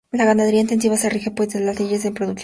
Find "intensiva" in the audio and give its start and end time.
0.61-0.97